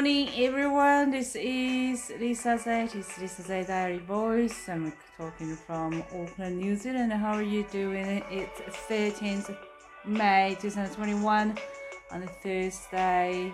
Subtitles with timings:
[0.00, 1.10] morning, everyone.
[1.10, 2.84] This is Lisa Zay.
[2.84, 4.66] It's Lisa Zay Diary Voice.
[4.66, 7.12] I'm talking from Auckland, New Zealand.
[7.12, 8.22] How are you doing?
[8.30, 9.54] It's 13th
[10.06, 11.54] May 2021
[12.12, 13.52] on a Thursday.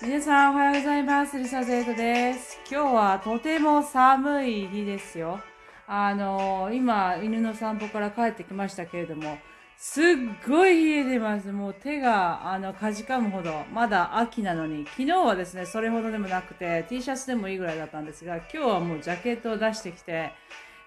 [0.00, 1.36] 皆さんおはようございます。
[1.36, 2.60] リサゼイトです。
[2.70, 5.40] 今日はとても寒い日ですよ。
[5.88, 9.38] あの、今、犬の散歩から帰ってきましたけれども、
[9.76, 10.04] すっ
[10.48, 11.52] ごい冷えてます。
[11.52, 20.32] もう手が、あの、かじかむほど、まだ秋なのに、昨日はですね、それほどでもなくて、T シャツでもいいぐらいだったんですが、今日はもうジャケットを出してきて、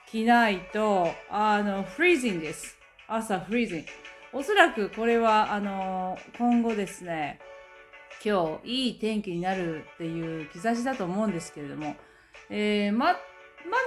[0.10, 2.78] 着ないと、あの、フリーズンです。
[3.08, 3.86] 朝フリーズン。
[4.34, 7.40] おそらくこれは、あの、今後ですね、
[8.24, 11.96] 今日いい天気になるっていう兆しだと思うんですけれども、
[12.50, 13.14] えー、ま、ま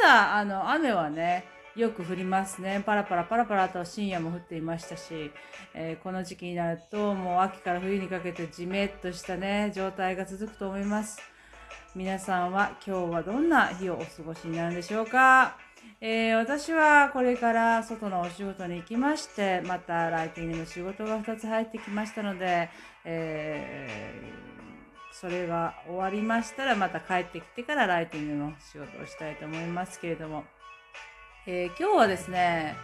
[0.03, 1.45] だ、あの、雨はね、
[1.77, 2.83] よく降りますね。
[2.85, 5.31] パラパラパラパラと深夜も降っていましたし、
[5.75, 11.21] えーこの時期になるともう秋から冬にかけてじめっとしたね、状態が続くと思います。
[11.95, 15.57] 皆さんは今日はどんな日をお過ごしになるんでしょうか、
[16.01, 22.69] えー私はこれから外のお仕事に行きまして、またライティングの仕事が2つ入ってきましたので、
[23.05, 24.51] えー
[25.13, 30.45] それが終わりましたらまた帰ってきてからライティングの仕事をしたいと思いますけれども、
[31.53, 32.77] えー今日はですね、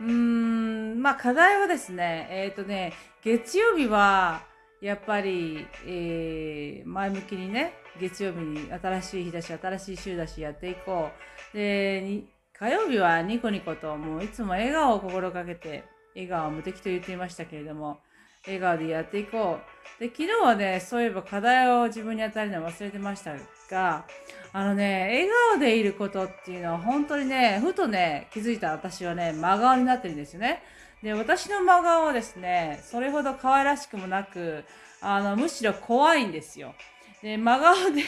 [0.00, 2.92] うーん、まあ課題はですね、えっ、とね、
[3.24, 4.42] 月曜日は、
[4.80, 11.10] やっぱり、えー前向きにね、月曜日に新しい日だし、新しい週だし、やっていこ
[11.52, 11.56] う。
[11.56, 12.22] で、
[12.56, 15.82] 火曜日はニコニコと、もういつも笑顔を心がけて、
[16.14, 17.98] 笑顔は無敵と言っていましたけれども、
[18.46, 19.58] 笑顔でやっていこ
[19.98, 20.00] う。
[20.00, 23.34] で、昨日はね、そういえば課題を自分に与えるの忘れてました
[23.70, 24.04] が、
[24.52, 30.62] あのね、笑顔でいることっていうのは本当にね、ふとね、気づいた私はね、真顔になってるんですよね。
[31.02, 34.64] で、私の真顔はですね、それほど可愛らしくもなく、
[35.00, 36.74] あの、むしろ怖いんですよ。
[37.22, 38.02] で、真顔で、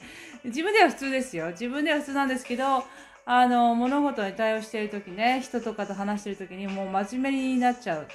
[0.44, 1.50] 自分では普通ですよ。
[1.50, 2.84] 自分では普通なんですけど、
[3.26, 8.08] あの、物事に対応しているときね、人とかと話しているときにもう真面目になっちゃう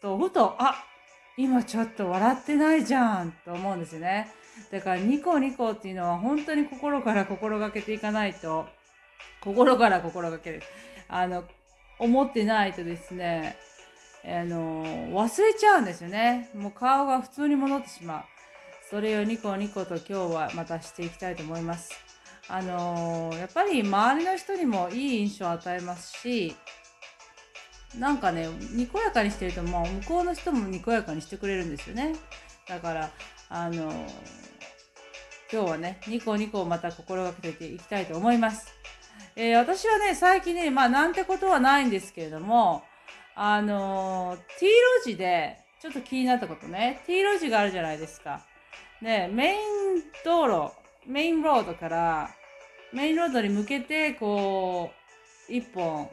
[0.00, 0.84] と、ふと、あ
[1.38, 4.28] 今ちょっと笑ってないじゃんと思うんですよね。
[4.70, 8.66] だからニコニコっていうのは本当に心から心がけていかないと、
[9.42, 10.62] 心から心がける。
[11.08, 11.44] あの、
[11.98, 13.56] 思ってないとですね、
[14.24, 16.50] あの、忘れちゃうんですよね。
[16.54, 18.24] もう顔が普通に戻ってしまう。
[18.88, 21.92] それをニコニコと今日はまたしていきたいと思います。
[22.48, 26.54] あのやっぱり周りの人にもいい印象を与えますし、
[27.98, 32.14] なんかね、にこやかにしてると、もう向こうの人もにこやかにしてくれるんですよね。
[32.68, 33.10] だから、
[33.48, 33.92] あの
[35.52, 38.74] 今日はね、ニコニコをまた心がけていきたいと思います。
[39.36, 42.82] えー私はね、最近ね、まあなんてことはないんですけれども、
[43.34, 48.40] あの T 路地で、ちょっと気になったことね、T 路地があるじゃないですか。
[49.00, 49.58] ね、メイン
[50.24, 50.72] 道路、
[51.06, 52.30] メインロードから、
[52.92, 54.90] メインロードに向けて、こ
[55.48, 56.10] う、一本、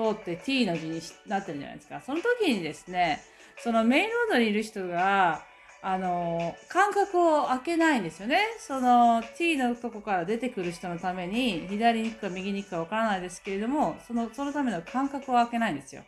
[0.00, 2.00] 通って T の字になってるじゃないですか。
[2.00, 3.22] その時にですね、
[3.62, 5.44] そのメインロードにいる人が、
[5.82, 8.40] あの、間隔を空けないんですよね。
[8.58, 16.02] その T のとこから出てくる人のために、左に行くか右に行くかわからないですけれども、その、そのための間隔を空けないんですよ。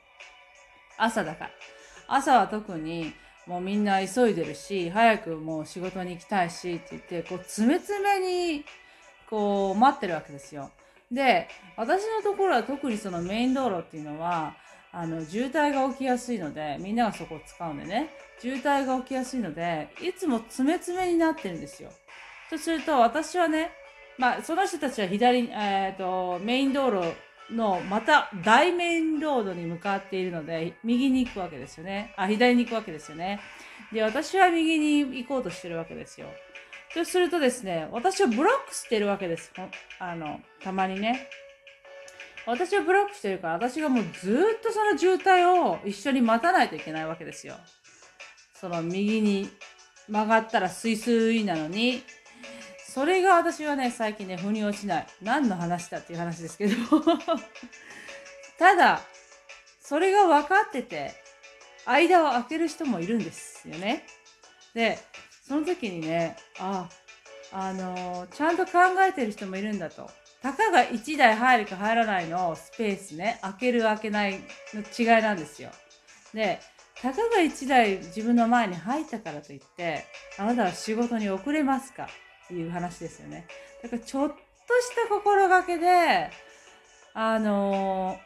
[0.98, 1.50] 朝だから。
[2.09, 3.12] 朝は特に、
[3.47, 8.64] もうみんな急いでるし、早くもう仕事に行きたいしって言って、こう、詰め詰めに、
[9.28, 10.70] こう、待ってるわけですよ。
[11.12, 11.47] で、
[11.77, 14.56] 私のところは特にそのメイン道路っていうのは、
[14.91, 21.91] あの、渋滞が起きやすいので、みんながそこを使うんでね、渋滞が起きやすいので、いつも詰め詰めになってるんですよ。
[22.51, 23.71] とすると、私はね、
[24.19, 27.15] まあ、その人たちは左、えっ、と、メイン道路
[27.51, 32.12] の、また大メインロードに向かっているので、右に行くわけですよね。
[32.17, 33.41] あ、左に行くわけですよね。
[33.93, 36.28] で、私は右に行こうとしてるわけですよ。
[36.94, 39.53] とするとですね、私はブロックしてるわけです。
[39.98, 41.28] あの、たまにね。
[42.47, 47.54] 私はブロックしてるから、私がもうずっとその渋滞を一緒に待たないといけないわけですよ。
[48.54, 49.48] その右に
[50.09, 52.03] 曲がったらスイスイなのに、
[52.89, 55.06] それが私はね、最近ね、腑に落ちない。
[55.22, 56.74] 何の話だっていう話ですけど。
[58.59, 59.00] ただ、
[59.80, 61.15] それが分かってて、
[61.86, 64.04] 間を空ける人もいるんですよね。
[64.74, 64.98] で、
[65.47, 66.89] その時にね、あ、
[67.53, 68.72] あのちゃんと考
[69.06, 70.09] えてる人もいるんだと。
[70.41, 74.41] たかが1台入るか入らないのスペースね、開ける開けない
[74.74, 75.71] の違いなんですよ。
[76.34, 76.60] で、
[77.00, 80.04] たかが1台自分の前に入ったからといって、
[80.39, 82.09] あなたは仕事に遅れますか
[82.45, 83.47] っていう話ですよね。
[83.83, 86.30] だからちょっとした心がけで、
[87.15, 88.18] あの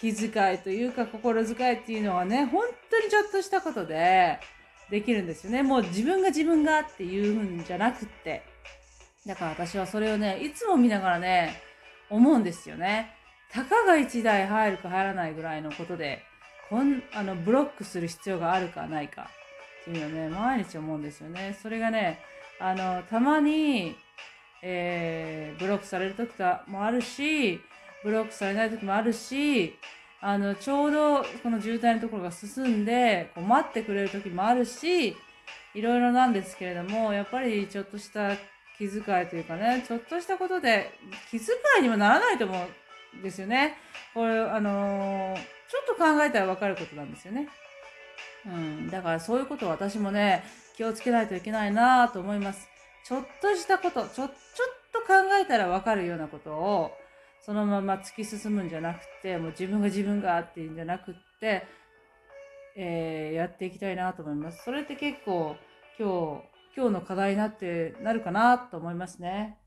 [0.00, 4.40] 気遣いというか心遣いっていうのはね、本当にちょっとしたことで、
[4.90, 5.62] できるんですよね。
[5.62, 8.42] もう自分が自分がっていうんじゃなくって。
[9.26, 11.60] だから私はそれをね、いつも見ながらね、
[12.08, 13.14] 思うんですよね。
[13.50, 16.22] たかが1台入るか入らないぐらいのことで、
[16.68, 19.30] こん、あの、ブロックする必要があるかないか
[19.82, 21.58] っていうのね、毎日思うんですよね。
[21.60, 22.20] それがね、
[22.60, 23.96] あの、たまに、
[24.62, 26.32] えー、ブロックされる時
[26.66, 27.60] もあるし、
[28.02, 29.76] ブロックされない時もあるし、
[30.20, 35.16] あの、ちょうどこの渋滞のところが進んで、こう待ってくれる時もあるし、
[35.74, 38.34] いろいろなんですけれども、やっぱりちょっとした
[38.78, 40.90] 気遣いというかね、ちょっとしたことで
[41.30, 41.48] 気遣
[41.80, 42.66] いにもならないと思
[43.14, 43.76] うんですよね。
[44.14, 47.48] これ、あのー、ちょっと考えたらわかることなんですよね。
[48.46, 48.90] うん。
[48.90, 50.44] だからそういうことを私もね、
[50.76, 52.68] 気をつけないといけないなと思います。
[53.04, 54.28] ちょっとしたこと、ちょ、ちょっ
[54.92, 55.06] と考
[55.40, 56.92] えたらわかるようなことを、
[57.42, 61.66] そのまま突き進むんじゃなくて、もう自分が自分がっていうんじゃなくって、
[62.76, 64.62] えー、やっていきたいなと思います。
[64.64, 65.56] それって結構
[65.98, 66.44] 今日、
[66.76, 69.58] 今日の課題になって、なるかなと思いますね。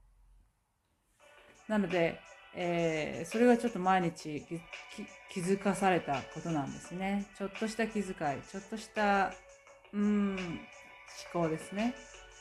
[1.68, 2.20] なので、
[2.56, 4.44] えー、それがちょっと毎日
[5.32, 7.26] 気づかされたことなんですね。
[7.38, 9.34] ちょっとした気遣い、ちょっとした、
[9.94, 10.36] うん、
[11.34, 11.96] 思考ですね。